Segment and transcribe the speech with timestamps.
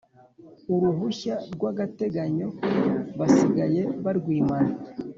[0.73, 2.47] Uruhushya rw gateganyo
[3.19, 4.73] basigaye barwimana